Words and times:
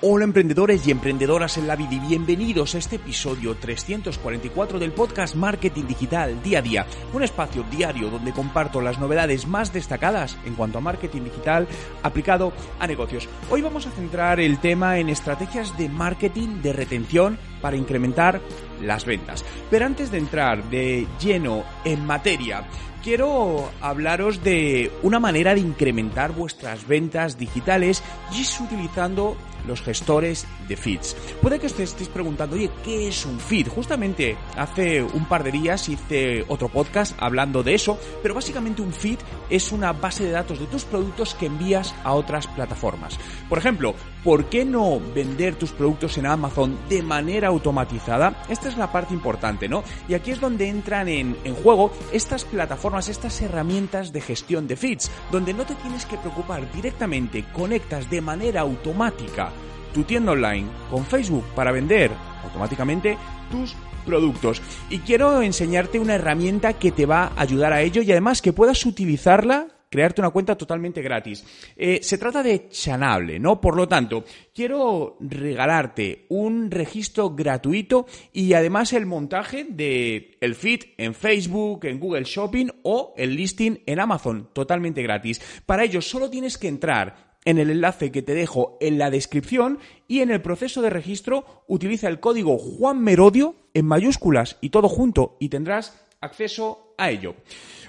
Hola 0.00 0.24
emprendedores 0.24 0.86
y 0.86 0.90
emprendedoras 0.90 1.56
en 1.56 1.66
la 1.66 1.76
vida 1.76 1.94
y 1.94 1.98
bienvenidos 1.98 2.74
a 2.74 2.78
este 2.78 2.96
episodio 2.96 3.54
344 3.56 4.78
del 4.78 4.92
podcast 4.92 5.34
Marketing 5.34 5.84
Digital 5.84 6.42
Día 6.42 6.58
a 6.58 6.62
Día, 6.62 6.86
un 7.12 7.22
espacio 7.22 7.64
diario 7.70 8.10
donde 8.10 8.32
comparto 8.32 8.80
las 8.80 8.98
novedades 8.98 9.46
más 9.46 9.72
destacadas 9.72 10.36
en 10.44 10.54
cuanto 10.54 10.78
a 10.78 10.80
marketing 10.80 11.22
digital 11.22 11.68
aplicado 12.02 12.52
a 12.80 12.86
negocios. 12.86 13.28
Hoy 13.50 13.62
vamos 13.62 13.86
a 13.86 13.90
centrar 13.92 14.40
el 14.40 14.58
tema 14.58 14.98
en 14.98 15.08
estrategias 15.08 15.76
de 15.78 15.88
marketing 15.88 16.62
de 16.62 16.72
retención 16.72 17.38
para 17.60 17.76
incrementar 17.76 18.40
las 18.82 19.04
ventas. 19.04 19.44
Pero 19.70 19.86
antes 19.86 20.10
de 20.10 20.18
entrar 20.18 20.64
de 20.70 21.06
lleno 21.20 21.64
en 21.84 22.04
materia, 22.04 22.64
quiero 23.02 23.70
hablaros 23.80 24.42
de 24.42 24.90
una 25.02 25.20
manera 25.20 25.54
de 25.54 25.60
incrementar 25.60 26.32
vuestras 26.32 26.88
ventas 26.88 27.38
digitales 27.38 28.02
y 28.34 28.40
es 28.40 28.60
utilizando 28.60 29.36
los 29.66 29.82
gestores 29.82 30.46
de 30.68 30.76
feeds. 30.76 31.16
Puede 31.42 31.58
que 31.58 31.66
os 31.66 31.78
estéis 31.78 32.08
preguntando, 32.08 32.56
oye, 32.56 32.70
¿qué 32.84 33.08
es 33.08 33.26
un 33.26 33.38
feed? 33.38 33.68
Justamente 33.68 34.36
hace 34.56 35.02
un 35.02 35.26
par 35.26 35.44
de 35.44 35.52
días 35.52 35.88
hice 35.88 36.44
otro 36.48 36.68
podcast 36.68 37.14
hablando 37.18 37.62
de 37.62 37.74
eso, 37.74 37.98
pero 38.22 38.34
básicamente 38.34 38.82
un 38.82 38.92
feed 38.92 39.18
es 39.50 39.72
una 39.72 39.92
base 39.92 40.24
de 40.24 40.30
datos 40.30 40.58
de 40.58 40.66
tus 40.66 40.84
productos 40.84 41.34
que 41.34 41.46
envías 41.46 41.94
a 42.04 42.14
otras 42.14 42.46
plataformas. 42.46 43.18
Por 43.48 43.58
ejemplo, 43.58 43.94
¿por 44.22 44.46
qué 44.46 44.64
no 44.64 45.00
vender 45.14 45.56
tus 45.56 45.72
productos 45.72 46.16
en 46.18 46.26
Amazon 46.26 46.78
de 46.88 47.02
manera 47.02 47.48
automatizada? 47.48 48.42
Esta 48.48 48.68
es 48.68 48.76
la 48.76 48.92
parte 48.92 49.14
importante, 49.14 49.68
¿no? 49.68 49.84
Y 50.08 50.14
aquí 50.14 50.30
es 50.30 50.40
donde 50.40 50.68
entran 50.68 51.08
en, 51.08 51.36
en 51.44 51.54
juego 51.54 51.92
estas 52.12 52.44
plataformas, 52.44 53.08
estas 53.08 53.40
herramientas 53.42 54.12
de 54.12 54.20
gestión 54.20 54.66
de 54.66 54.76
feeds, 54.76 55.10
donde 55.30 55.54
no 55.54 55.64
te 55.64 55.74
tienes 55.76 56.06
que 56.06 56.16
preocupar 56.16 56.70
directamente, 56.72 57.44
conectas 57.52 58.10
de 58.10 58.20
manera 58.20 58.62
automática 58.62 59.52
tu 59.92 60.04
tienda 60.04 60.32
online 60.32 60.68
con 60.90 61.04
Facebook 61.04 61.44
para 61.54 61.72
vender 61.72 62.10
automáticamente 62.42 63.16
tus 63.50 63.74
productos. 64.04 64.60
Y 64.90 64.98
quiero 64.98 65.42
enseñarte 65.42 65.98
una 65.98 66.16
herramienta 66.16 66.74
que 66.74 66.92
te 66.92 67.06
va 67.06 67.26
a 67.26 67.40
ayudar 67.40 67.72
a 67.72 67.82
ello 67.82 68.02
y 68.02 68.12
además 68.12 68.42
que 68.42 68.52
puedas 68.52 68.84
utilizarla 68.86 69.68
crearte 69.94 70.20
una 70.20 70.30
cuenta 70.30 70.56
totalmente 70.56 71.02
gratis. 71.02 71.44
Eh, 71.76 72.00
se 72.02 72.18
trata 72.18 72.42
de 72.42 72.68
Chanable, 72.68 73.38
¿no? 73.38 73.60
Por 73.60 73.76
lo 73.76 73.86
tanto, 73.86 74.24
quiero 74.52 75.16
regalarte 75.20 76.26
un 76.30 76.68
registro 76.72 77.30
gratuito 77.30 78.04
y 78.32 78.54
además 78.54 78.92
el 78.92 79.06
montaje 79.06 79.64
de 79.68 80.36
el 80.40 80.56
feed 80.56 80.80
en 80.98 81.14
Facebook, 81.14 81.84
en 81.84 82.00
Google 82.00 82.24
Shopping 82.24 82.70
o 82.82 83.14
el 83.16 83.36
listing 83.36 83.84
en 83.86 84.00
Amazon, 84.00 84.50
totalmente 84.52 85.00
gratis. 85.00 85.40
Para 85.64 85.84
ello 85.84 86.02
solo 86.02 86.28
tienes 86.28 86.58
que 86.58 86.66
entrar 86.66 87.33
en 87.44 87.58
el 87.58 87.70
enlace 87.70 88.10
que 88.10 88.22
te 88.22 88.34
dejo 88.34 88.78
en 88.80 88.98
la 88.98 89.10
descripción 89.10 89.78
y 90.08 90.20
en 90.20 90.30
el 90.30 90.40
proceso 90.40 90.82
de 90.82 90.90
registro 90.90 91.64
utiliza 91.66 92.08
el 92.08 92.20
código 92.20 92.58
Juan 92.58 93.02
Merodio 93.02 93.54
en 93.74 93.86
mayúsculas 93.86 94.56
y 94.60 94.70
todo 94.70 94.88
junto 94.88 95.36
y 95.40 95.48
tendrás 95.48 96.06
acceso 96.20 96.94
a 96.96 97.10
ello. 97.10 97.34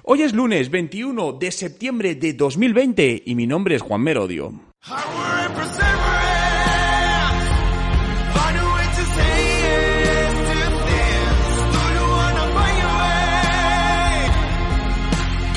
Hoy 0.03 0.21
es 0.21 0.33
lunes 0.33 0.69
21 0.69 1.33
de 1.33 1.51
septiembre 1.51 2.15
de 2.15 2.33
2020 2.33 3.23
y 3.25 3.35
mi 3.35 3.47
nombre 3.47 3.75
es 3.75 3.81
Juan 3.81 4.01
Merodio. 4.01 4.53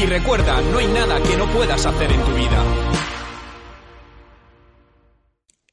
Y 0.01 0.07
recuerda, 0.07 0.61
no 0.71 0.79
hay 0.79 0.87
nada 0.87 1.21
que 1.21 1.37
no 1.37 1.47
puedas 1.47 1.85
hacer 1.85 2.13
en 2.13 2.21
tu 2.25 2.33
vida. 2.33 3.18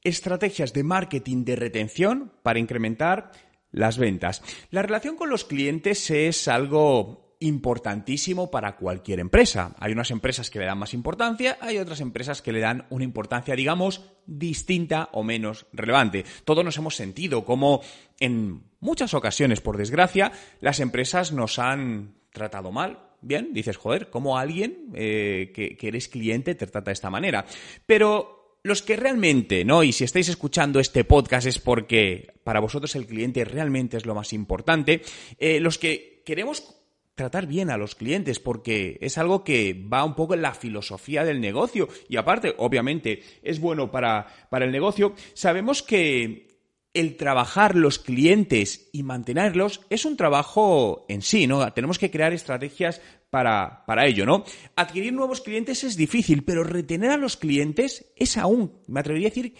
Estrategias 0.06 0.72
de 0.72 0.84
marketing 0.84 1.44
de 1.44 1.56
retención 1.56 2.32
para 2.42 2.60
incrementar 2.60 3.32
las 3.72 3.98
ventas. 3.98 4.42
La 4.70 4.82
relación 4.82 5.16
con 5.16 5.30
los 5.30 5.44
clientes 5.44 6.10
es 6.10 6.46
algo 6.46 7.36
importantísimo 7.40 8.50
para 8.50 8.76
cualquier 8.76 9.20
empresa. 9.20 9.74
Hay 9.78 9.92
unas 9.92 10.10
empresas 10.10 10.48
que 10.48 10.60
le 10.60 10.66
dan 10.66 10.78
más 10.78 10.94
importancia, 10.94 11.58
hay 11.60 11.78
otras 11.78 12.00
empresas 12.00 12.40
que 12.40 12.52
le 12.52 12.60
dan 12.60 12.86
una 12.90 13.04
importancia, 13.04 13.56
digamos, 13.56 14.02
distinta 14.26 15.08
o 15.12 15.22
menos 15.22 15.66
relevante. 15.72 16.24
Todos 16.44 16.64
nos 16.64 16.76
hemos 16.78 16.94
sentido 16.94 17.44
como 17.44 17.82
en 18.20 18.62
muchas 18.80 19.12
ocasiones, 19.12 19.60
por 19.60 19.76
desgracia, 19.76 20.32
las 20.60 20.80
empresas 20.80 21.32
nos 21.32 21.58
han 21.58 22.14
tratado 22.32 22.72
mal. 22.72 23.00
Bien, 23.22 23.52
dices, 23.52 23.76
joder, 23.76 24.08
¿cómo 24.08 24.38
alguien 24.38 24.90
eh, 24.94 25.50
que, 25.52 25.76
que 25.76 25.88
eres 25.88 26.06
cliente 26.06 26.54
te 26.54 26.66
trata 26.66 26.90
de 26.90 26.92
esta 26.92 27.10
manera? 27.10 27.44
Pero 27.86 28.35
los 28.66 28.82
que 28.82 28.96
realmente, 28.96 29.64
¿no? 29.64 29.84
Y 29.84 29.92
si 29.92 30.02
estáis 30.02 30.28
escuchando 30.28 30.80
este 30.80 31.04
podcast 31.04 31.46
es 31.46 31.60
porque 31.60 32.34
para 32.42 32.58
vosotros 32.58 32.96
el 32.96 33.06
cliente 33.06 33.44
realmente 33.44 33.96
es 33.96 34.06
lo 34.06 34.14
más 34.14 34.32
importante. 34.32 35.02
Eh, 35.38 35.60
los 35.60 35.78
que 35.78 36.22
queremos 36.26 36.74
tratar 37.14 37.46
bien 37.46 37.70
a 37.70 37.78
los 37.78 37.94
clientes 37.94 38.40
porque 38.40 38.98
es 39.00 39.18
algo 39.18 39.44
que 39.44 39.72
va 39.72 40.04
un 40.04 40.14
poco 40.14 40.34
en 40.34 40.42
la 40.42 40.52
filosofía 40.52 41.24
del 41.24 41.40
negocio 41.40 41.88
y 42.08 42.16
aparte, 42.16 42.54
obviamente, 42.58 43.22
es 43.42 43.60
bueno 43.60 43.90
para, 43.92 44.26
para 44.50 44.64
el 44.64 44.72
negocio. 44.72 45.14
Sabemos 45.32 45.84
que 45.84 46.45
el 46.96 47.16
trabajar 47.16 47.76
los 47.76 47.98
clientes 47.98 48.88
y 48.90 49.02
mantenerlos 49.02 49.82
es 49.90 50.06
un 50.06 50.16
trabajo 50.16 51.04
en 51.10 51.20
sí, 51.20 51.46
¿no? 51.46 51.70
Tenemos 51.74 51.98
que 51.98 52.10
crear 52.10 52.32
estrategias 52.32 53.02
para, 53.28 53.84
para 53.86 54.06
ello, 54.06 54.24
¿no? 54.24 54.44
Adquirir 54.76 55.12
nuevos 55.12 55.42
clientes 55.42 55.84
es 55.84 55.96
difícil, 55.96 56.42
pero 56.42 56.64
retener 56.64 57.10
a 57.10 57.18
los 57.18 57.36
clientes 57.36 58.06
es 58.16 58.38
aún, 58.38 58.72
me 58.86 59.00
atrevería 59.00 59.28
a 59.28 59.30
decir, 59.30 59.54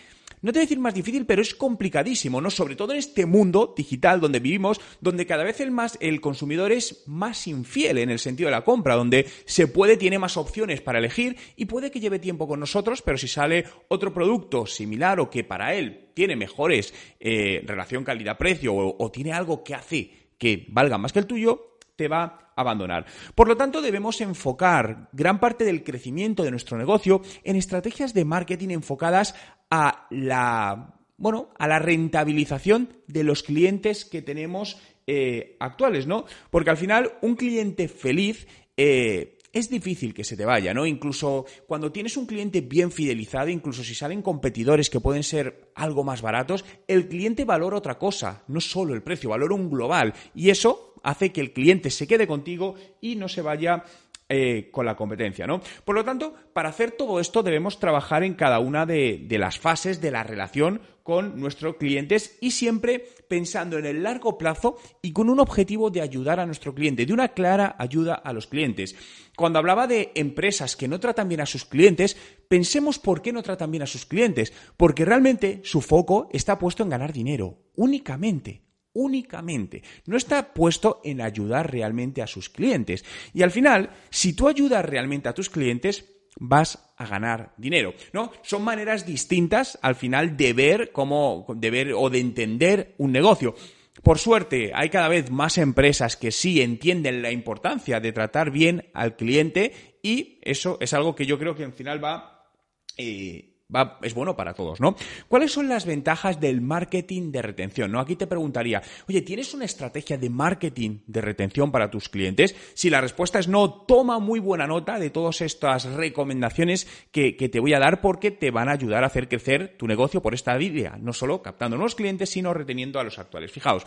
no 0.47 0.53
te 0.53 0.61
voy 0.61 0.63
a 0.63 0.67
decir 0.67 0.79
más 0.79 0.95
difícil, 0.95 1.27
pero 1.27 1.43
es 1.43 1.57
complicadísimo, 1.57 2.41
¿no? 2.41 2.51
Sobre 2.51 2.77
todo 2.77 2.93
en 2.93 2.99
este 2.99 3.27
mundo 3.27 3.75
digital 3.77 4.21
donde 4.21 4.39
vivimos, 4.39 4.81
donde 5.01 5.27
cada 5.27 5.43
vez 5.43 5.61
el, 5.61 5.73
más, 5.73 5.99
el 6.01 6.21
consumidor 6.21 6.71
es 6.71 7.03
más 7.09 7.49
infiel 7.49 7.99
en 7.99 8.11
el 8.11 8.21
sentido 8.21 8.47
de 8.47 8.53
la 8.53 8.63
compra, 8.63 8.95
donde 8.95 9.27
se 9.45 9.67
puede, 9.67 9.97
tiene 9.97 10.21
más 10.21 10.37
opciones 10.37 10.81
para 10.81 11.01
elegir 11.01 11.37
y 11.57 11.65
puede 11.65 11.91
que 11.91 11.99
lleve 11.99 12.21
tiempo 12.21 12.47
con 12.47 12.61
nosotros, 12.61 13.03
pero 13.03 13.19
si 13.19 13.27
sale 13.27 13.65
otro 13.89 14.15
producto 14.15 14.67
similar 14.67 15.19
o 15.19 15.29
que 15.29 15.43
para 15.43 15.75
él 15.75 16.11
tiene 16.15 16.37
mejores 16.37 16.95
eh, 17.19 17.65
relación 17.67 18.05
calidad-precio 18.05 18.73
o, 18.73 19.05
o 19.05 19.11
tiene 19.11 19.33
algo 19.33 19.65
que 19.65 19.75
hace 19.75 20.29
que 20.39 20.65
valga 20.69 20.97
más 20.97 21.13
que 21.13 21.19
el 21.19 21.27
tuyo, 21.27 21.77
te 21.97 22.09
va 22.09 22.23
a 22.23 22.47
abandonar. 22.57 23.07
Por 23.35 23.49
lo 23.49 23.57
tanto, 23.57 23.83
debemos 23.83 24.21
enfocar 24.21 25.09
gran 25.13 25.41
parte 25.41 25.65
del 25.65 25.83
crecimiento 25.83 26.43
de 26.43 26.51
nuestro 26.51 26.79
negocio 26.79 27.23
en 27.43 27.57
estrategias 27.57 28.15
de 28.15 28.25
marketing 28.25 28.71
enfocadas 28.71 29.35
a 29.71 30.07
la 30.11 30.93
bueno, 31.19 31.49
a 31.59 31.67
la 31.67 31.79
rentabilización 31.79 32.91
de 33.07 33.25
los 33.25 33.43
clientes 33.43 34.05
que 34.05 34.23
tenemos 34.23 34.79
eh, 35.07 35.57
actuales, 35.61 36.07
¿no? 36.07 36.27
Porque 36.51 36.71
al 36.71 36.77
final, 36.77 37.15
un 37.23 37.37
cliente 37.37 37.89
feliz 37.89 38.47
eh, 38.77 39.39
es 39.53 39.71
difícil 39.71 40.13
que 40.13 40.25
se 40.25 40.37
te 40.37 40.45
vaya, 40.45 40.75
¿no? 40.75 40.85
Incluso 40.85 41.47
cuando 41.67 41.91
tienes 41.91 42.19
un 42.19 42.27
cliente 42.27 42.61
bien 42.61 42.91
fidelizado, 42.91 43.49
incluso 43.49 43.83
si 43.83 43.95
salen 43.95 44.21
competidores 44.21 44.91
que 44.91 45.01
pueden 45.01 45.23
ser 45.23 45.71
algo 45.75 46.05
más 46.05 46.21
baratos, 46.21 46.65
el 46.87 47.09
cliente 47.09 47.47
valora 47.47 47.79
otra 47.79 47.99
cosa, 47.99 48.45
no 48.49 48.61
solo 48.61 48.93
el 48.93 49.03
precio, 49.03 49.31
valora 49.31 49.55
un 49.55 49.71
global. 49.71 50.13
Y 50.35 50.51
eso 50.51 50.95
hace 51.03 51.33
que 51.33 51.41
el 51.41 51.53
cliente 51.53 51.91
se 51.91 52.07
quede 52.07 52.27
contigo 52.27 52.75
y 53.01 53.17
no 53.17 53.29
se 53.29 53.41
vaya 53.41 53.85
eh, 54.29 54.71
con 54.73 54.85
la 54.85 54.97
competencia, 54.97 55.47
¿no? 55.47 55.61
Por 55.85 55.95
lo 55.95 56.05
tanto, 56.05 56.35
para 56.53 56.71
hacer 56.71 56.91
todo 56.91 57.21
esto 57.21 57.45
debemos 57.45 57.79
trabajar 57.79 58.25
en 58.25 58.35
cada 58.35 58.59
una 58.59 58.85
de, 58.85 59.25
de, 59.25 59.39
las 59.39 59.61
fases 59.61 60.01
de 60.01 60.11
la 60.11 60.25
relación 60.25 60.81
con 61.05 61.39
nuestros 61.39 61.77
clientes 61.77 62.37
y 62.41 62.51
siempre 62.51 63.07
pensando 63.29 63.79
en 63.79 63.87
el 63.87 64.03
largo 64.03 64.37
plazo 64.37 64.79
y 65.01 65.13
con 65.13 65.31
un 65.31 65.39
objetivo 65.39 65.91
de 65.91 66.01
ayudar 66.01 66.41
a 66.41 66.47
nuestro 66.47 66.75
cliente, 66.75 67.07
de 67.07 67.13
una 67.13 67.29
clara 67.29 67.77
ayuda 67.79 68.15
a 68.15 68.33
los 68.33 68.49
clientes. 68.49 68.97
Cuando 69.37 69.61
hablaba 69.61 69.87
de 69.87 70.11
empresas 70.17 70.75
que 70.75 70.89
no 70.89 70.99
tratan 70.99 71.29
bien 71.29 71.43
a 71.43 71.47
sus 71.47 71.65
clientes, 71.65 72.17
pensemos 72.49 72.99
por 72.99 73.23
qué 73.23 73.33
no 73.33 73.45
tratan 73.45 73.71
bien 73.71 73.85
a 73.85 73.87
sus 73.87 74.07
clientes, 74.07 74.53
porque 74.77 75.05
realmente 75.05 75.61
su 75.63 75.81
foco 75.81 76.29
está 76.33 76.59
puesto 76.59 76.83
en 76.83 76.91
ganar 76.91 77.13
dinero, 77.13 77.61
únicamente 77.77 78.66
únicamente. 78.97 79.83
No 80.07 80.17
está 80.17 80.55
puesto 80.55 81.01
en 81.05 81.21
ayudar 81.21 81.71
realmente 81.71 82.23
a 82.23 82.27
sus 82.27 82.49
clientes. 82.49 83.05
Y 83.35 83.43
al 83.43 83.51
final, 83.51 83.91
si 84.11 84.33
tú 84.33 84.49
ayudas 84.49 84.85
realmente 84.85 85.29
a 85.29 85.35
tus 85.35 85.51
clientes, 85.51 86.07
vas 86.39 86.93
a 86.97 87.07
ganar 87.07 87.53
dinero, 87.57 87.95
¿no? 88.13 88.33
Son 88.43 88.63
maneras 88.63 89.07
distintas 89.07 89.79
al 89.83 89.95
final 89.95 90.37
de 90.37 90.53
ver 90.53 90.93
cómo, 90.93 91.47
de 91.55 91.71
ver 91.71 91.93
o 91.93 92.11
de 92.11 92.21
entender 92.21 92.95
un 92.99 93.13
negocio. 93.13 93.55
Por 94.03 94.19
suerte, 94.19 94.73
hay 94.75 94.91
cada 94.91 95.09
vez 95.09 95.31
más 95.31 95.59
empresas 95.59 96.17
que 96.17 96.31
sí 96.31 96.61
entienden 96.61 97.23
la 97.23 97.31
importancia 97.31 98.01
de 98.01 98.13
tratar 98.13 98.51
bien 98.51 98.89
al 98.95 99.17
cliente 99.17 99.99
y 100.03 100.39
eso 100.43 100.79
es 100.81 100.93
algo 100.93 101.15
que 101.15 101.27
yo 101.27 101.39
creo 101.39 101.55
que 101.55 101.65
al 101.65 101.73
final 101.73 102.03
va 102.03 102.51
eh, 102.97 103.56
es 104.03 104.15
bueno 104.15 104.37
para 104.37 104.55
todos, 104.55 104.81
¿no? 104.81 104.95
¿Cuáles 105.29 105.53
son 105.53 105.69
las 105.69 105.87
ventajas 105.87 106.41
del 106.41 106.61
marketing 106.61 107.33
de 107.33 107.43
retención? 107.43 107.91
¿no? 107.91 108.01
Aquí 108.01 108.15
te 108.15 108.27
preguntaría, 108.27 108.83
oye, 109.09 109.23
¿tienes 109.23 109.55
una 109.55 109.65
estrategia 109.65 110.17
de 110.17 110.31
marketing 110.31 110.99
de 111.07 111.21
retención 111.21 111.73
para 111.73 111.91
tus 111.91 112.09
clientes? 112.09 112.55
Si 112.75 112.91
la 112.91 113.01
respuesta 113.01 113.39
es 113.39 113.49
no, 113.49 113.73
toma 113.73 114.21
muy 114.21 114.39
buena 114.39 114.67
nota 114.67 114.99
de 114.99 115.11
todas 115.11 115.41
estas 115.41 115.85
recomendaciones 115.85 116.87
que, 117.11 117.37
que 117.37 117.49
te 117.49 117.59
voy 117.59 117.75
a 117.75 117.81
dar 117.81 118.01
porque 118.01 118.31
te 118.31 118.53
van 118.53 118.69
a 118.69 118.73
ayudar 118.73 119.03
a 119.03 119.09
hacer 119.09 119.29
crecer 119.29 119.77
tu 119.77 119.89
negocio 119.89 120.23
por 120.23 120.35
esta 120.35 120.57
vía, 120.57 120.97
no 121.01 121.13
solo 121.13 121.43
captando 121.43 121.77
nuevos 121.77 121.97
clientes, 121.97 122.31
sino 122.31 122.55
reteniendo 122.55 123.01
a 123.01 123.05
los 123.05 123.19
actuales. 123.19 123.51
Fijaos, 123.51 123.85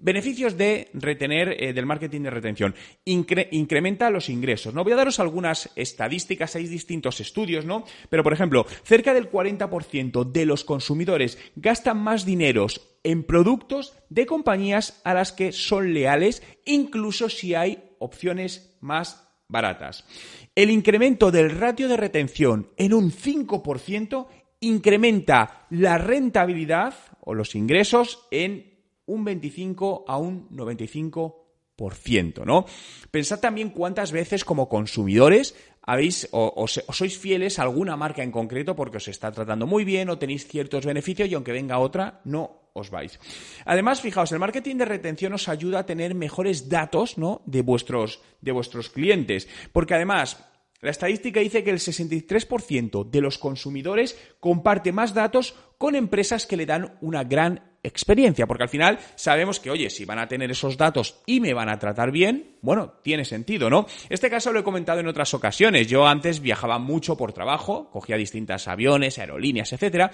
Beneficios 0.00 0.56
de 0.56 0.88
retener 0.94 1.62
eh, 1.62 1.72
del 1.72 1.86
marketing 1.86 2.22
de 2.22 2.30
retención. 2.30 2.74
incrementa 3.04 4.10
los 4.10 4.28
ingresos. 4.28 4.72
No 4.72 4.82
voy 4.82 4.94
a 4.94 4.96
daros 4.96 5.20
algunas 5.20 5.70
estadísticas, 5.76 6.56
hay 6.56 6.66
distintos 6.66 7.20
estudios, 7.20 7.66
¿no? 7.66 7.84
Pero, 8.08 8.22
por 8.22 8.32
ejemplo, 8.32 8.66
cerca 8.82 9.12
del 9.12 9.30
40% 9.30 10.30
de 10.32 10.46
los 10.46 10.64
consumidores 10.64 11.38
gastan 11.54 11.98
más 11.98 12.24
dineros 12.24 12.80
en 13.04 13.24
productos 13.24 13.94
de 14.08 14.26
compañías 14.26 15.00
a 15.04 15.14
las 15.14 15.32
que 15.32 15.52
son 15.52 15.92
leales, 15.92 16.42
incluso 16.64 17.28
si 17.28 17.54
hay 17.54 17.90
opciones 17.98 18.76
más 18.80 19.28
baratas. 19.48 20.06
El 20.54 20.70
incremento 20.70 21.30
del 21.30 21.50
ratio 21.50 21.88
de 21.88 21.96
retención 21.96 22.70
en 22.76 22.94
un 22.94 23.10
5% 23.12 24.26
incrementa 24.60 25.66
la 25.70 25.98
rentabilidad 25.98 26.94
o 27.20 27.34
los 27.34 27.54
ingresos 27.54 28.26
en 28.30 28.69
un 29.10 29.24
25 29.24 30.04
a 30.06 30.16
un 30.16 30.48
95%, 30.50 32.44
¿no? 32.44 32.64
Pensad 33.10 33.40
también 33.40 33.70
cuántas 33.70 34.12
veces 34.12 34.44
como 34.44 34.68
consumidores 34.68 35.54
habéis 35.82 36.28
o, 36.30 36.66
sois 36.68 37.18
fieles 37.18 37.58
a 37.58 37.62
alguna 37.62 37.96
marca 37.96 38.22
en 38.22 38.30
concreto 38.30 38.76
porque 38.76 38.98
os 38.98 39.08
está 39.08 39.32
tratando 39.32 39.66
muy 39.66 39.84
bien 39.84 40.08
o 40.10 40.18
tenéis 40.18 40.46
ciertos 40.46 40.86
beneficios 40.86 41.28
y 41.28 41.34
aunque 41.34 41.52
venga 41.52 41.78
otra, 41.78 42.20
no 42.24 42.70
os 42.72 42.90
vais. 42.90 43.18
Además, 43.64 44.00
fijaos, 44.00 44.30
el 44.30 44.38
marketing 44.38 44.76
de 44.76 44.84
retención 44.84 45.34
os 45.34 45.48
ayuda 45.48 45.80
a 45.80 45.86
tener 45.86 46.14
mejores 46.14 46.68
datos, 46.68 47.18
¿no? 47.18 47.42
De 47.46 47.62
vuestros, 47.62 48.22
de 48.40 48.52
vuestros 48.52 48.90
clientes. 48.90 49.48
Porque 49.72 49.94
además, 49.94 50.38
la 50.80 50.90
estadística 50.90 51.40
dice 51.40 51.64
que 51.64 51.70
el 51.70 51.78
63% 51.78 53.10
de 53.10 53.20
los 53.20 53.38
consumidores 53.38 54.16
comparte 54.38 54.92
más 54.92 55.12
datos 55.12 55.54
con 55.76 55.94
empresas 55.94 56.46
que 56.46 56.56
le 56.56 56.66
dan 56.66 56.96
una 57.00 57.24
gran 57.24 57.69
experiencia, 57.82 58.46
porque 58.46 58.64
al 58.64 58.68
final 58.68 58.98
sabemos 59.14 59.58
que, 59.58 59.70
oye, 59.70 59.88
si 59.90 60.04
van 60.04 60.18
a 60.18 60.28
tener 60.28 60.50
esos 60.50 60.76
datos 60.76 61.20
y 61.26 61.40
me 61.40 61.54
van 61.54 61.68
a 61.68 61.78
tratar 61.78 62.10
bien, 62.10 62.56
bueno, 62.60 62.94
tiene 63.02 63.24
sentido, 63.24 63.70
¿no? 63.70 63.86
Este 64.08 64.28
caso 64.28 64.52
lo 64.52 64.60
he 64.60 64.64
comentado 64.64 65.00
en 65.00 65.08
otras 65.08 65.32
ocasiones. 65.32 65.86
Yo 65.86 66.06
antes 66.06 66.40
viajaba 66.40 66.78
mucho 66.78 67.16
por 67.16 67.32
trabajo, 67.32 67.90
cogía 67.90 68.16
distintas 68.16 68.68
aviones, 68.68 69.18
aerolíneas, 69.18 69.72
etcétera, 69.72 70.10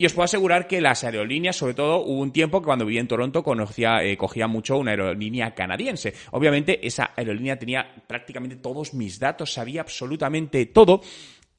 y 0.00 0.06
os 0.06 0.12
puedo 0.12 0.26
asegurar 0.26 0.68
que 0.68 0.80
las 0.80 1.02
aerolíneas, 1.02 1.56
sobre 1.56 1.74
todo, 1.74 2.04
hubo 2.04 2.20
un 2.20 2.32
tiempo 2.32 2.60
que 2.60 2.66
cuando 2.66 2.86
vivía 2.86 3.00
en 3.00 3.08
Toronto 3.08 3.42
conocía, 3.42 4.04
eh, 4.04 4.16
cogía 4.16 4.46
mucho 4.46 4.76
una 4.78 4.92
aerolínea 4.92 5.54
canadiense. 5.54 6.14
Obviamente, 6.30 6.86
esa 6.86 7.10
aerolínea 7.16 7.58
tenía 7.58 7.84
prácticamente 8.06 8.54
todos 8.56 8.94
mis 8.94 9.18
datos, 9.18 9.52
sabía 9.52 9.80
absolutamente 9.80 10.66
todo. 10.66 11.00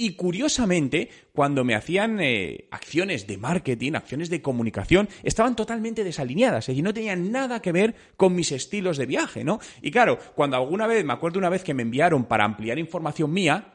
Y 0.01 0.13
curiosamente, 0.13 1.09
cuando 1.33 1.65
me 1.65 1.75
hacían 1.75 2.21
eh, 2.21 2.69
acciones 2.71 3.27
de 3.27 3.37
marketing, 3.37 3.95
acciones 3.95 4.29
de 4.29 4.41
comunicación, 4.41 5.09
estaban 5.23 5.57
totalmente 5.57 6.05
desalineadas, 6.05 6.69
y 6.69 6.81
no 6.81 6.93
tenían 6.93 7.33
nada 7.33 7.61
que 7.61 7.73
ver 7.73 7.95
con 8.15 8.33
mis 8.33 8.53
estilos 8.53 8.95
de 8.95 9.05
viaje, 9.05 9.43
¿no? 9.43 9.59
Y 9.81 9.91
claro, 9.91 10.17
cuando 10.35 10.55
alguna 10.55 10.87
vez, 10.87 11.03
me 11.03 11.11
acuerdo 11.11 11.37
una 11.37 11.49
vez 11.49 11.65
que 11.65 11.73
me 11.73 11.81
enviaron 11.81 12.23
para 12.23 12.45
ampliar 12.45 12.79
información 12.79 13.33
mía, 13.33 13.73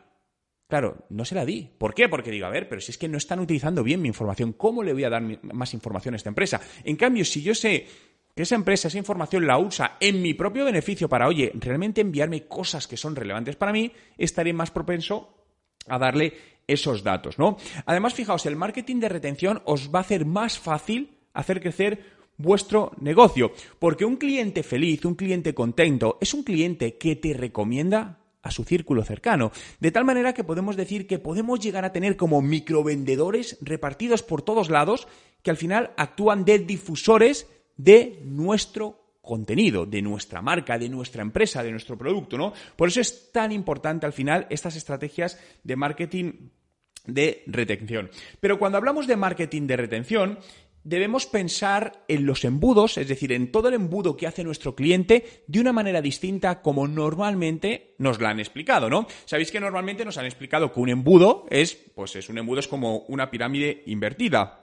Claro, 0.67 1.05
no 1.11 1.27
se 1.27 1.35
la 1.35 1.45
di. 1.45 1.69
¿Por 1.77 1.95
qué? 1.95 2.09
Porque 2.09 2.31
digo, 2.31 2.47
a 2.47 2.51
ver, 2.51 2.71
pero 2.71 2.81
si 2.81 2.91
es 2.91 2.97
que 2.97 3.07
no 3.07 3.19
están 3.19 3.39
utilizando 3.39 3.85
bien 3.85 4.01
mi 4.01 4.09
información, 4.09 4.55
¿cómo 4.55 4.83
le 4.83 4.95
voy 4.95 5.05
a 5.05 5.11
dar 5.11 5.23
más 5.43 5.75
información 5.75 6.15
a 6.15 6.17
esta 6.17 6.31
empresa? 6.31 6.59
En 6.85 6.97
cambio, 6.97 7.27
si 7.27 7.43
yo 7.43 7.55
sé 7.55 7.87
que 8.35 8.43
esa 8.43 8.55
empresa, 8.55 8.89
esa 8.89 8.97
información 8.97 9.47
la 9.47 9.59
usa 9.59 9.99
en 10.01 10.23
mi 10.23 10.33
propio 10.33 10.65
beneficio 10.65 11.07
para, 11.07 11.29
oye, 11.29 11.53
realmente 11.55 12.01
enviarme 12.01 12.49
cosas 12.49 12.89
que 12.89 12.97
son 12.97 13.15
relevantes 13.15 13.57
para 13.57 13.73
mí, 13.73 13.93
estaré 14.17 14.55
más 14.55 14.71
propenso 14.71 15.34
a 15.89 15.99
darle 15.99 16.35
esos 16.67 17.03
datos, 17.03 17.39
¿no? 17.39 17.57
Además, 17.87 18.15
fijaos, 18.15 18.47
el 18.47 18.57
marketing 18.57 19.01
de 19.01 19.09
retención 19.09 19.63
os 19.65 19.95
va 19.95 19.99
a 19.99 20.03
hacer 20.03 20.25
más 20.25 20.59
fácil 20.59 21.19
hacer 21.35 21.61
crecer 21.61 22.15
vuestro 22.37 22.93
negocio, 23.01 23.53
porque 23.79 24.05
un 24.05 24.17
cliente 24.17 24.63
feliz, 24.63 25.05
un 25.05 25.15
cliente 25.15 25.55
contento, 25.55 26.19
es 26.21 26.35
un 26.35 26.43
cliente 26.43 26.97
que 26.97 27.17
te 27.17 27.35
recomienda 27.35 28.19
a 28.43 28.51
su 28.51 28.65
círculo 28.65 29.05
cercano, 29.05 29.53
de 29.81 29.91
tal 29.91 30.05
manera 30.05 30.35
que 30.35 30.45
podemos 30.45 30.77
decir 30.77 31.07
que 31.07 31.19
podemos 31.19 31.61
llegar 31.61 31.85
a 31.85 31.93
tener 31.93 32.17
como 32.17 32.43
microvendedores 32.43 33.59
repartidos 33.63 34.23
por 34.23 34.43
todos 34.43 34.69
lados 34.69 35.09
que 35.43 35.51
al 35.51 35.57
final 35.57 35.93
actúan 35.97 36.45
de 36.45 36.59
difusores 36.59 37.47
de 37.77 38.21
nuestro 38.25 39.04
contenido, 39.25 39.87
de 39.87 40.03
nuestra 40.03 40.43
marca, 40.43 40.79
de 40.79 40.89
nuestra 40.89 41.23
empresa, 41.23 41.63
de 41.63 41.71
nuestro 41.71 41.99
producto, 41.99 42.39
¿no? 42.39 42.53
Por 42.77 42.89
eso 42.89 43.01
es 43.01 43.33
tan 43.33 43.51
importante 43.51 44.07
al 44.07 44.13
final 44.13 44.47
estas 44.51 44.77
estrategias 44.77 45.39
de 45.63 45.77
marketing 45.77 46.33
de 47.07 47.43
retención. 47.47 48.11
Pero 48.41 48.59
cuando 48.59 48.79
hablamos 48.79 49.07
de 49.07 49.17
marketing 49.17 49.67
de 49.67 49.77
retención, 49.77 50.39
debemos 50.85 51.27
pensar 51.27 52.05
en 52.09 52.27
los 52.27 52.45
embudos, 52.45 52.99
es 52.99 53.09
decir, 53.09 53.33
en 53.33 53.51
todo 53.51 53.69
el 53.69 53.75
embudo 53.75 54.17
que 54.17 54.27
hace 54.27 54.45
nuestro 54.45 54.75
cliente 54.77 55.43
de 55.47 55.61
una 55.61 55.73
manera 55.73 56.01
distinta 56.01 56.61
como 56.63 56.87
normalmente 56.87 57.95
nos 57.99 58.21
la 58.21 58.31
han 58.31 58.39
explicado, 58.39 58.89
¿no? 58.89 59.07
Sabéis 59.25 59.51
que 59.51 59.61
normalmente 59.61 60.05
nos 60.05 60.19
han 60.19 60.27
explicado 60.27 60.73
que 60.73 60.81
un 60.81 60.91
embudo 60.91 61.47
es, 61.51 61.75
pues 61.95 62.15
es 62.17 62.29
un 62.29 62.39
embudo 62.39 62.61
es 62.61 62.69
como 62.69 62.99
una 63.09 63.31
pirámide 63.31 63.83
invertida. 63.87 64.61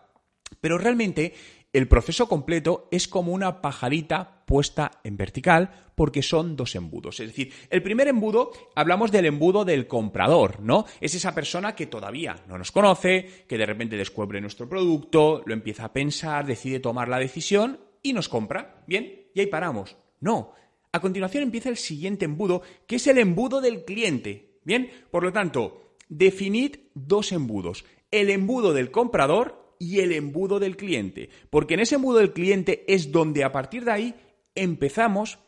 Pero 0.59 0.77
realmente 0.77 1.33
el 1.73 1.87
proceso 1.87 2.27
completo 2.27 2.89
es 2.91 3.07
como 3.07 3.31
una 3.31 3.61
pajarita 3.61 4.43
puesta 4.45 4.91
en 5.03 5.15
vertical 5.15 5.91
porque 5.95 6.21
son 6.21 6.55
dos 6.55 6.75
embudos. 6.75 7.19
Es 7.19 7.27
decir, 7.27 7.53
el 7.69 7.81
primer 7.81 8.09
embudo, 8.09 8.51
hablamos 8.75 9.11
del 9.11 9.25
embudo 9.25 9.63
del 9.63 9.87
comprador, 9.87 10.59
¿no? 10.59 10.85
Es 10.99 11.15
esa 11.15 11.33
persona 11.33 11.73
que 11.73 11.85
todavía 11.85 12.35
no 12.47 12.57
nos 12.57 12.71
conoce, 12.71 13.45
que 13.47 13.57
de 13.57 13.65
repente 13.65 13.95
descubre 13.95 14.41
nuestro 14.41 14.67
producto, 14.67 15.43
lo 15.45 15.53
empieza 15.53 15.85
a 15.85 15.93
pensar, 15.93 16.45
decide 16.45 16.79
tomar 16.79 17.07
la 17.07 17.19
decisión 17.19 17.79
y 18.03 18.11
nos 18.11 18.27
compra. 18.27 18.83
Bien, 18.87 19.27
y 19.33 19.39
ahí 19.39 19.47
paramos. 19.47 19.95
No. 20.19 20.53
A 20.91 20.99
continuación 20.99 21.43
empieza 21.43 21.69
el 21.69 21.77
siguiente 21.77 22.25
embudo, 22.25 22.61
que 22.85 22.97
es 22.97 23.07
el 23.07 23.17
embudo 23.17 23.61
del 23.61 23.85
cliente. 23.85 24.59
Bien, 24.65 24.89
por 25.09 25.23
lo 25.23 25.31
tanto, 25.31 25.95
definid 26.09 26.75
dos 26.93 27.31
embudos. 27.31 27.85
El 28.11 28.29
embudo 28.29 28.73
del 28.73 28.91
comprador 28.91 29.70
y 29.81 29.99
el 29.99 30.11
embudo 30.11 30.59
del 30.59 30.77
cliente. 30.77 31.29
Porque 31.49 31.73
en 31.73 31.79
ese 31.79 31.95
embudo 31.95 32.19
del 32.19 32.33
cliente 32.33 32.85
es 32.87 33.11
donde 33.11 33.43
a 33.43 33.51
partir 33.51 33.83
de 33.83 33.91
ahí 33.91 34.15
empezamos 34.53 35.39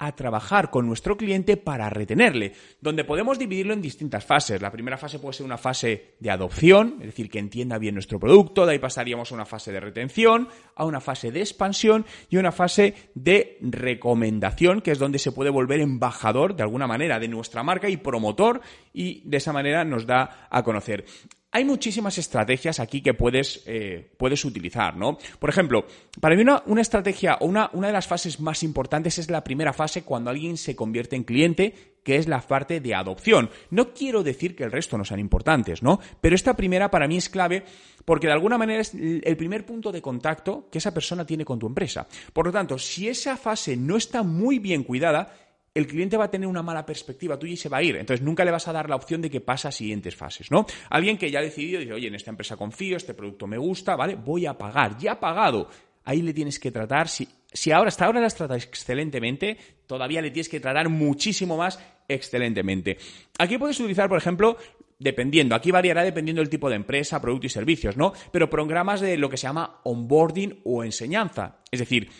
a 0.00 0.16
trabajar 0.16 0.70
con 0.70 0.86
nuestro 0.86 1.16
cliente 1.16 1.58
para 1.58 1.90
retenerle, 1.90 2.54
donde 2.80 3.04
podemos 3.04 3.38
dividirlo 3.38 3.74
en 3.74 3.82
distintas 3.82 4.24
fases. 4.24 4.60
La 4.60 4.72
primera 4.72 4.96
fase 4.96 5.18
puede 5.18 5.34
ser 5.34 5.44
una 5.44 5.58
fase 5.58 6.14
de 6.18 6.30
adopción, 6.30 6.96
es 7.00 7.06
decir, 7.06 7.28
que 7.28 7.38
entienda 7.38 7.76
bien 7.76 7.94
nuestro 7.94 8.18
producto, 8.18 8.64
de 8.64 8.72
ahí 8.72 8.78
pasaríamos 8.78 9.30
a 9.30 9.34
una 9.34 9.44
fase 9.44 9.72
de 9.72 9.78
retención, 9.78 10.48
a 10.74 10.86
una 10.86 11.02
fase 11.02 11.30
de 11.30 11.40
expansión 11.40 12.06
y 12.30 12.38
una 12.38 12.50
fase 12.50 12.94
de 13.14 13.58
recomendación, 13.60 14.80
que 14.80 14.90
es 14.90 14.98
donde 14.98 15.18
se 15.18 15.32
puede 15.32 15.50
volver 15.50 15.80
embajador 15.80 16.56
de 16.56 16.62
alguna 16.62 16.86
manera 16.86 17.18
de 17.18 17.28
nuestra 17.28 17.62
marca 17.62 17.90
y 17.90 17.98
promotor 17.98 18.62
y 18.92 19.22
de 19.24 19.36
esa 19.36 19.52
manera 19.52 19.84
nos 19.84 20.06
da 20.06 20.48
a 20.50 20.62
conocer. 20.62 21.04
Hay 21.52 21.64
muchísimas 21.64 22.16
estrategias 22.16 22.78
aquí 22.78 23.02
que 23.02 23.12
puedes, 23.12 23.64
eh, 23.66 24.12
puedes 24.16 24.44
utilizar, 24.44 24.96
¿no? 24.96 25.18
Por 25.40 25.50
ejemplo, 25.50 25.84
para 26.20 26.36
mí 26.36 26.42
una, 26.42 26.62
una 26.66 26.80
estrategia 26.80 27.38
o 27.40 27.46
una, 27.46 27.70
una 27.72 27.88
de 27.88 27.92
las 27.92 28.06
fases 28.06 28.38
más 28.38 28.62
importantes 28.62 29.18
es 29.18 29.28
la 29.30 29.42
primera 29.42 29.72
fase 29.72 30.04
cuando 30.04 30.30
alguien 30.30 30.56
se 30.56 30.76
convierte 30.76 31.16
en 31.16 31.24
cliente, 31.24 31.74
que 32.04 32.14
es 32.16 32.28
la 32.28 32.40
parte 32.40 32.78
de 32.80 32.94
adopción. 32.94 33.50
No 33.70 33.92
quiero 33.92 34.22
decir 34.22 34.54
que 34.54 34.62
el 34.62 34.70
resto 34.70 34.96
no 34.96 35.04
sean 35.04 35.18
importantes, 35.18 35.82
¿no? 35.82 35.98
Pero 36.20 36.36
esta 36.36 36.54
primera 36.54 36.88
para 36.88 37.08
mí 37.08 37.16
es 37.16 37.28
clave 37.28 37.64
porque 38.04 38.28
de 38.28 38.32
alguna 38.32 38.56
manera 38.56 38.80
es 38.80 38.94
el 38.94 39.36
primer 39.36 39.66
punto 39.66 39.90
de 39.90 40.00
contacto 40.00 40.68
que 40.70 40.78
esa 40.78 40.94
persona 40.94 41.26
tiene 41.26 41.44
con 41.44 41.58
tu 41.58 41.66
empresa. 41.66 42.06
Por 42.32 42.46
lo 42.46 42.52
tanto, 42.52 42.78
si 42.78 43.08
esa 43.08 43.36
fase 43.36 43.76
no 43.76 43.96
está 43.96 44.22
muy 44.22 44.60
bien 44.60 44.84
cuidada, 44.84 45.34
el 45.74 45.86
cliente 45.86 46.16
va 46.16 46.24
a 46.24 46.30
tener 46.30 46.48
una 46.48 46.62
mala 46.62 46.84
perspectiva 46.84 47.38
tuya 47.38 47.54
y 47.54 47.56
se 47.56 47.68
va 47.68 47.78
a 47.78 47.82
ir. 47.82 47.96
Entonces 47.96 48.24
nunca 48.24 48.44
le 48.44 48.50
vas 48.50 48.66
a 48.68 48.72
dar 48.72 48.88
la 48.88 48.96
opción 48.96 49.22
de 49.22 49.30
que 49.30 49.40
pasa 49.40 49.68
a 49.68 49.72
siguientes 49.72 50.16
fases, 50.16 50.50
¿no? 50.50 50.66
Alguien 50.88 51.16
que 51.16 51.30
ya 51.30 51.38
ha 51.38 51.42
decidido, 51.42 51.80
dice, 51.80 51.92
oye, 51.92 52.08
en 52.08 52.14
esta 52.14 52.30
empresa 52.30 52.56
confío, 52.56 52.96
este 52.96 53.14
producto 53.14 53.46
me 53.46 53.58
gusta, 53.58 53.96
¿vale? 53.96 54.16
Voy 54.16 54.46
a 54.46 54.58
pagar, 54.58 54.98
ya 54.98 55.12
ha 55.12 55.20
pagado. 55.20 55.68
Ahí 56.04 56.22
le 56.22 56.32
tienes 56.32 56.58
que 56.58 56.72
tratar, 56.72 57.08
si, 57.08 57.28
si 57.52 57.70
ahora 57.70 57.88
hasta 57.88 58.06
ahora 58.06 58.20
las 58.20 58.34
tratas 58.34 58.64
excelentemente, 58.64 59.56
todavía 59.86 60.22
le 60.22 60.30
tienes 60.30 60.48
que 60.48 60.58
tratar 60.58 60.88
muchísimo 60.88 61.56
más 61.56 61.78
excelentemente. 62.08 62.98
Aquí 63.38 63.58
puedes 63.58 63.78
utilizar, 63.78 64.08
por 64.08 64.18
ejemplo, 64.18 64.56
dependiendo, 64.98 65.54
aquí 65.54 65.70
variará 65.70 66.02
dependiendo 66.02 66.42
del 66.42 66.50
tipo 66.50 66.68
de 66.68 66.76
empresa, 66.76 67.20
producto 67.20 67.46
y 67.46 67.50
servicios, 67.50 67.96
¿no? 67.96 68.12
Pero 68.32 68.50
programas 68.50 69.00
de 69.00 69.16
lo 69.16 69.30
que 69.30 69.36
se 69.36 69.46
llama 69.46 69.80
onboarding 69.84 70.62
o 70.64 70.82
enseñanza. 70.82 71.60
Es 71.70 71.78
decir, 71.78 72.10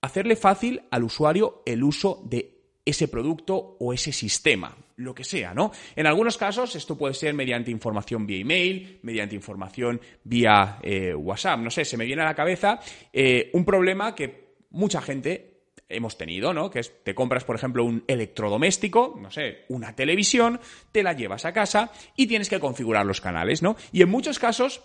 hacerle 0.00 0.36
fácil 0.36 0.82
al 0.90 1.04
usuario 1.04 1.62
el 1.66 1.82
uso 1.82 2.22
de 2.24 2.59
ese 2.84 3.08
producto 3.08 3.76
o 3.78 3.92
ese 3.92 4.12
sistema, 4.12 4.76
lo 4.96 5.14
que 5.14 5.24
sea, 5.24 5.54
¿no? 5.54 5.70
En 5.96 6.06
algunos 6.06 6.36
casos 6.36 6.74
esto 6.74 6.96
puede 6.96 7.14
ser 7.14 7.34
mediante 7.34 7.70
información 7.70 8.26
vía 8.26 8.40
email, 8.40 9.00
mediante 9.02 9.34
información 9.34 10.00
vía 10.24 10.78
eh, 10.82 11.14
WhatsApp, 11.14 11.60
no 11.60 11.70
sé, 11.70 11.84
se 11.84 11.96
me 11.96 12.04
viene 12.04 12.22
a 12.22 12.26
la 12.26 12.34
cabeza 12.34 12.80
eh, 13.12 13.50
un 13.52 13.64
problema 13.64 14.14
que 14.14 14.54
mucha 14.70 15.00
gente 15.00 15.50
hemos 15.88 16.16
tenido, 16.16 16.54
¿no? 16.54 16.70
Que 16.70 16.80
es, 16.80 17.02
te 17.02 17.14
compras, 17.14 17.44
por 17.44 17.56
ejemplo, 17.56 17.84
un 17.84 18.04
electrodoméstico, 18.06 19.18
no 19.20 19.30
sé, 19.30 19.64
una 19.68 19.94
televisión, 19.94 20.60
te 20.92 21.02
la 21.02 21.12
llevas 21.12 21.44
a 21.44 21.52
casa 21.52 21.90
y 22.16 22.26
tienes 22.26 22.48
que 22.48 22.60
configurar 22.60 23.04
los 23.04 23.20
canales, 23.20 23.60
¿no? 23.62 23.76
Y 23.92 24.02
en 24.02 24.08
muchos 24.08 24.38
casos 24.38 24.82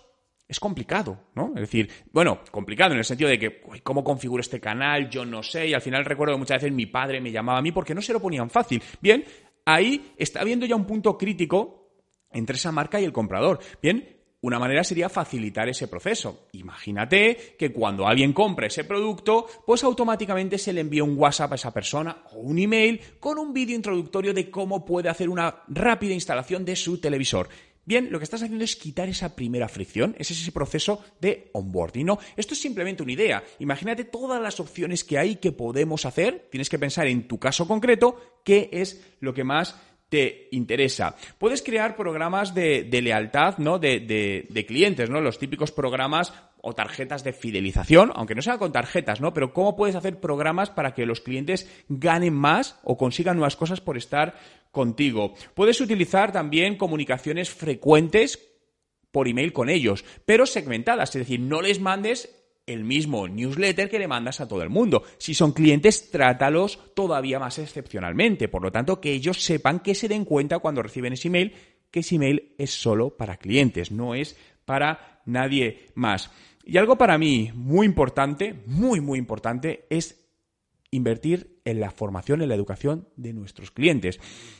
es 0.47 0.59
complicado, 0.59 1.29
¿no? 1.33 1.53
Es 1.55 1.61
decir, 1.61 1.89
bueno, 2.11 2.39
complicado 2.51 2.93
en 2.93 2.99
el 2.99 3.05
sentido 3.05 3.29
de 3.29 3.39
que, 3.39 3.61
¿cómo 3.83 4.03
configuro 4.03 4.41
este 4.41 4.59
canal? 4.59 5.09
Yo 5.09 5.25
no 5.25 5.41
sé, 5.41 5.67
y 5.67 5.73
al 5.73 5.81
final 5.81 6.05
recuerdo 6.05 6.35
que 6.35 6.39
muchas 6.39 6.61
veces 6.61 6.75
mi 6.75 6.85
padre 6.85 7.19
me 7.19 7.31
llamaba 7.31 7.59
a 7.59 7.61
mí 7.61 7.71
porque 7.71 7.95
no 7.95 8.01
se 8.01 8.13
lo 8.13 8.19
ponían 8.19 8.49
fácil. 8.49 8.81
Bien, 9.01 9.23
ahí 9.65 10.13
está 10.17 10.41
habiendo 10.41 10.65
ya 10.65 10.75
un 10.75 10.85
punto 10.85 11.17
crítico 11.17 11.89
entre 12.31 12.57
esa 12.57 12.71
marca 12.71 12.99
y 12.99 13.05
el 13.05 13.13
comprador. 13.13 13.59
Bien, 13.81 14.15
una 14.41 14.59
manera 14.59 14.83
sería 14.83 15.09
facilitar 15.09 15.67
ese 15.67 15.87
proceso. 15.87 16.47
Imagínate 16.51 17.55
que 17.57 17.73
cuando 17.73 18.05
alguien 18.05 18.31
compra 18.31 18.67
ese 18.67 18.83
producto, 18.83 19.47
pues 19.65 19.83
automáticamente 19.83 20.59
se 20.59 20.71
le 20.71 20.81
envía 20.81 21.03
un 21.03 21.17
WhatsApp 21.17 21.53
a 21.53 21.55
esa 21.55 21.73
persona 21.73 22.23
o 22.31 22.41
un 22.41 22.59
email 22.59 23.01
con 23.19 23.39
un 23.39 23.51
vídeo 23.51 23.75
introductorio 23.75 24.35
de 24.35 24.51
cómo 24.51 24.85
puede 24.85 25.09
hacer 25.09 25.29
una 25.29 25.63
rápida 25.69 26.13
instalación 26.13 26.63
de 26.63 26.75
su 26.75 27.01
televisor. 27.01 27.49
Bien, 27.85 28.11
lo 28.11 28.17
que 28.17 28.23
estás 28.23 28.41
haciendo 28.41 28.65
es 28.65 28.75
quitar 28.75 29.07
esa 29.09 29.35
primera 29.35 29.69
fricción, 29.69 30.15
es 30.17 30.31
ese 30.31 30.51
proceso 30.51 31.03
de 31.21 31.51
onboarding. 31.53 32.05
No, 32.05 32.19
esto 32.35 32.55
es 32.55 32.59
simplemente 32.59 33.03
una 33.03 33.11
idea. 33.11 33.43
Imagínate 33.59 34.05
todas 34.05 34.41
las 34.41 34.59
opciones 34.59 35.03
que 35.03 35.19
hay 35.19 35.35
que 35.35 35.51
podemos 35.51 36.05
hacer. 36.05 36.47
Tienes 36.49 36.69
que 36.69 36.79
pensar 36.79 37.05
en 37.05 37.27
tu 37.27 37.37
caso 37.37 37.67
concreto 37.67 38.41
qué 38.43 38.69
es 38.71 39.05
lo 39.19 39.35
que 39.35 39.43
más 39.43 39.75
te 40.15 40.47
interesa. 40.51 41.17
Puedes 41.37 41.61
crear 41.61 41.97
programas 41.97 42.55
de, 42.55 42.87
lealtad, 42.89 43.57
¿no? 43.57 43.79
De, 43.79 43.99
de, 43.99 44.65
clientes, 44.65 45.09
¿no? 45.09 45.19
Los 45.19 45.37
típicos 45.37 45.73
programas 45.73 46.31
o 46.61 46.73
tarjetas 46.73 47.25
de 47.25 47.33
fidelización, 47.33 48.13
aunque 48.15 48.33
no 48.33 48.41
sea 48.41 48.57
con 48.57 48.71
tarjetas, 48.71 49.19
¿no? 49.19 49.33
Pero 49.33 49.51
cómo 49.51 49.75
puedes 49.75 49.97
hacer 49.97 50.21
programas 50.21 50.69
para 50.69 50.93
que 50.93 51.05
los 51.05 51.19
clientes 51.19 51.69
ganen 51.89 52.33
más 52.33 52.79
o 52.85 52.95
consigan 52.95 53.35
nuevas 53.35 53.57
cosas 53.57 53.81
por 53.81 53.97
estar 53.97 54.35
contigo. 54.71 55.33
Puedes 55.53 55.81
utilizar 55.81 56.31
también 56.31 56.77
comunicaciones 56.77 57.49
frecuentes 57.49 58.39
por 59.11 59.27
email 59.27 59.51
con 59.51 59.69
ellos, 59.69 60.05
pero 60.23 60.45
segmentadas, 60.45 61.09
es 61.09 61.23
decir, 61.23 61.41
no 61.41 61.61
les 61.61 61.81
mandes 61.81 62.44
el 62.67 62.83
mismo 62.83 63.27
newsletter 63.27 63.89
que 63.89 63.99
le 63.99 64.07
mandas 64.07 64.41
a 64.41 64.47
todo 64.47 64.61
el 64.61 64.69
mundo. 64.69 65.03
Si 65.17 65.33
son 65.33 65.51
clientes, 65.51 66.09
trátalos 66.09 66.79
todavía 66.95 67.39
más 67.39 67.59
excepcionalmente. 67.59 68.47
Por 68.47 68.63
lo 68.63 68.71
tanto, 68.71 68.99
que 68.99 69.11
ellos 69.11 69.43
sepan 69.43 69.79
que 69.79 69.95
se 69.95 70.07
den 70.07 70.25
cuenta 70.25 70.59
cuando 70.59 70.81
reciben 70.81 71.13
ese 71.13 71.27
email 71.27 71.53
que 71.95 72.01
ese 72.01 72.15
email 72.15 72.53
es 72.57 72.71
solo 72.71 73.15
para 73.15 73.37
clientes, 73.37 73.89
no 73.89 74.15
es 74.15 74.35
para 74.65 75.21
nadie 75.25 75.85
más. 75.95 76.29
Y 76.65 76.77
algo 76.77 76.97
para 76.97 77.17
mí 77.17 77.51
muy 77.55 77.85
importante, 77.85 78.63
muy, 78.65 78.99
muy 78.99 79.17
importante, 79.17 79.85
es 79.89 80.21
invertir 80.91 81.61
en 81.63 81.79
la 81.79 81.91
formación, 81.91 82.41
en 82.41 82.49
la 82.49 82.55
educación 82.55 83.07
de 83.15 83.31
nuestros 83.31 83.71
clientes. 83.71 84.19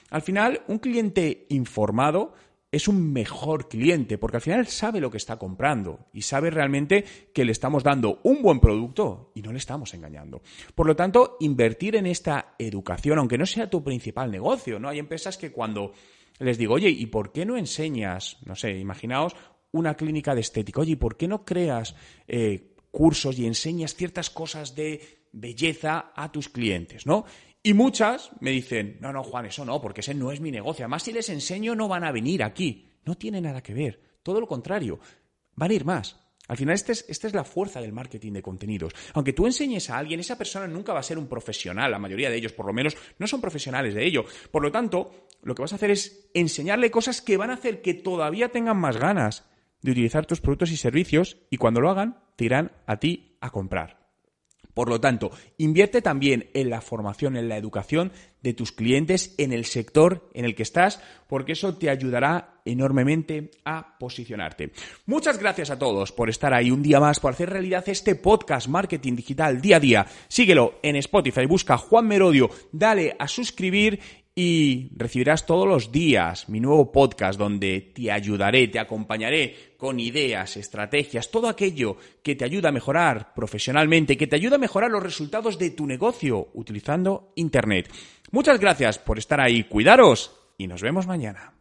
Al 0.10 0.22
final, 0.22 0.62
un 0.70 0.80
cliente 0.80 1.46
informado 1.50 2.34
es 2.76 2.90
un 2.90 3.14
mejor 3.14 3.70
cliente, 3.70 4.18
porque 4.18 4.36
al 4.36 4.42
final 4.42 4.68
sabe 4.68 5.00
lo 5.00 5.10
que 5.10 5.16
está 5.16 5.38
comprando 5.38 6.08
y 6.12 6.24
sabe 6.24 6.50
realmente 6.50 7.06
que 7.34 7.46
le 7.46 7.54
estamos 7.54 7.84
dando 7.84 8.20
un 8.24 8.42
buen 8.42 8.60
producto 8.60 9.32
y 9.34 9.42
no 9.42 9.54
le 9.54 9.60
estamos 9.60 9.94
engañando. 9.94 10.42
Por 10.76 10.86
lo 10.86 10.94
tanto, 10.94 11.38
invertir 11.40 11.96
en 11.96 12.06
esta 12.06 12.54
educación, 12.60 13.18
aunque 13.18 13.38
no 13.38 13.46
sea 13.46 13.70
tu 13.70 13.82
principal 13.82 14.30
negocio, 14.30 14.78
¿no? 14.78 14.90
Hay 14.90 15.00
empresas 15.00 15.38
que 15.38 15.54
cuando 15.54 15.94
les 16.40 16.58
digo, 16.58 16.74
oye, 16.74 16.90
¿y 16.90 17.06
por 17.06 17.32
qué 17.32 17.46
no 17.46 17.56
enseñas, 17.56 18.40
no 18.46 18.58
sé, 18.58 18.78
imaginaos 18.78 19.38
una 19.72 19.96
clínica 19.96 20.36
de 20.36 20.42
estética, 20.42 20.82
oye, 20.82 20.92
¿y 20.92 20.98
por 20.98 21.16
qué 21.16 21.30
no 21.30 21.46
creas 21.46 21.96
eh, 22.28 22.76
cursos 22.92 23.40
y 23.40 23.46
enseñas 23.46 23.96
ciertas 23.96 24.30
cosas 24.30 24.76
de 24.76 25.24
belleza 25.32 26.12
a 26.14 26.30
tus 26.30 26.50
clientes, 26.50 27.06
¿no? 27.06 27.24
Y 27.66 27.74
muchas 27.74 28.30
me 28.42 28.52
dicen, 28.52 29.00
no, 29.02 29.12
no, 29.12 29.24
Juan, 29.24 29.48
eso 29.48 29.66
no, 29.66 29.82
porque 29.82 30.02
ese 30.02 30.14
no 30.14 30.32
es 30.32 30.40
mi 30.40 30.52
negocio. 30.52 30.86
Además, 30.86 31.02
si 31.02 31.12
les 31.12 31.30
enseño, 31.30 31.74
no 31.74 31.88
van 31.88 32.04
a 32.04 32.12
venir 32.12 32.44
aquí. 32.44 32.92
No 33.06 33.16
tiene 33.18 33.42
nada 33.42 33.64
que 33.64 33.74
ver. 33.74 34.00
Todo 34.22 34.40
lo 34.40 34.46
contrario. 34.46 35.00
Van 35.56 35.72
a 35.72 35.74
ir 35.74 35.84
más. 35.84 36.16
Al 36.48 36.58
final, 36.58 36.76
esta 36.76 36.92
es, 36.92 37.06
esta 37.10 37.26
es 37.26 37.34
la 37.34 37.44
fuerza 37.44 37.82
del 37.82 37.92
marketing 37.92 38.34
de 38.34 38.44
contenidos. 38.44 38.94
Aunque 39.16 39.34
tú 39.34 39.48
enseñes 39.48 39.90
a 39.90 39.98
alguien, 39.98 40.20
esa 40.20 40.38
persona 40.38 40.68
nunca 40.68 40.94
va 40.94 41.00
a 41.00 41.04
ser 41.04 41.18
un 41.18 41.26
profesional. 41.26 41.90
La 41.90 41.98
mayoría 41.98 42.30
de 42.30 42.36
ellos, 42.36 42.54
por 42.54 42.68
lo 42.68 42.74
menos, 42.74 42.96
no 43.18 43.26
son 43.26 43.42
profesionales 43.42 43.96
de 43.96 44.06
ello. 44.06 44.26
Por 44.52 44.62
lo 44.62 44.72
tanto, 44.72 45.26
lo 45.42 45.56
que 45.56 45.64
vas 45.64 45.74
a 45.74 45.78
hacer 45.78 45.90
es 45.90 46.30
enseñarle 46.36 46.92
cosas 46.92 47.20
que 47.20 47.36
van 47.36 47.50
a 47.50 47.56
hacer 47.56 47.82
que 47.82 47.96
todavía 47.96 48.50
tengan 48.50 48.78
más 48.78 48.98
ganas 48.98 49.44
de 49.82 49.90
utilizar 49.90 50.28
tus 50.28 50.40
productos 50.40 50.70
y 50.70 50.78
servicios 50.78 51.38
y 51.50 51.58
cuando 51.58 51.82
lo 51.82 51.90
hagan, 51.90 52.20
te 52.36 52.46
irán 52.46 52.74
a 52.86 53.00
ti 53.00 53.40
a 53.42 53.50
comprar. 53.50 54.05
Por 54.76 54.90
lo 54.90 55.02
tanto, 55.02 55.32
invierte 55.58 56.04
también 56.04 56.50
en 56.54 56.70
la 56.70 56.82
formación, 56.82 57.38
en 57.38 57.50
la 57.50 57.58
educación 57.58 58.12
de 58.44 58.54
tus 58.54 58.72
clientes 58.72 59.34
en 59.40 59.54
el 59.54 59.66
sector 59.66 60.30
en 60.34 60.46
el 60.46 60.54
que 60.54 60.62
estás, 60.64 61.02
porque 61.28 61.54
eso 61.54 61.76
te 61.76 61.90
ayudará 61.90 62.60
enormemente 62.66 63.52
a 63.64 63.98
posicionarte. 63.98 64.72
Muchas 65.06 65.40
gracias 65.40 65.72
a 65.72 65.80
todos 65.80 66.12
por 66.12 66.30
estar 66.30 66.54
ahí 66.54 66.72
un 66.72 66.84
día 66.84 67.00
más, 67.00 67.20
por 67.20 67.34
hacer 67.34 67.50
realidad 67.50 67.86
este 67.88 68.16
podcast 68.16 68.68
Marketing 68.68 69.16
Digital 69.16 69.62
día 69.62 69.78
a 69.78 69.80
día. 69.80 70.06
Síguelo 70.28 70.76
en 70.84 70.98
Spotify, 70.98 71.46
busca 71.46 71.78
Juan 71.78 72.08
Merodio, 72.08 72.50
dale 72.72 73.16
a 73.18 73.28
suscribir 73.28 74.00
y 74.38 74.90
recibirás 74.98 75.46
todos 75.46 75.66
los 75.66 75.94
días 75.94 76.50
mi 76.50 76.60
nuevo 76.60 76.92
podcast 76.92 77.40
donde 77.40 77.94
te 77.96 78.12
ayudaré, 78.12 78.68
te 78.68 78.80
acompañaré 78.80 79.76
con 79.78 79.98
ideas, 80.00 80.58
estrategias, 80.58 81.32
todo 81.32 81.48
aquello 81.48 81.96
que 82.22 82.36
te 82.36 82.44
ayuda 82.44 82.70
a 82.70 82.74
mejorar 82.74 83.34
profesionalmente, 83.34 84.18
que 84.18 84.28
te 84.28 84.36
ayuda 84.36 84.58
a 84.58 84.60
mejorar 84.60 84.92
los 84.92 85.02
resultados 85.02 85.58
de 85.58 85.70
tu 85.70 85.88
negocio 85.88 86.50
utilizando 86.54 87.32
Internet. 87.36 87.90
Muchas 88.32 88.60
gracias 88.60 89.00
por 89.00 89.18
estar 89.18 89.40
ahí, 89.40 89.64
cuidaros 89.64 90.36
y 90.58 90.68
nos 90.68 90.82
vemos 90.82 91.08
mañana. 91.08 91.54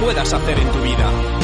Puedas 0.00 0.32
hacer 0.32 0.58
en 0.58 0.72
tu 0.72 0.80
vida. 0.80 1.39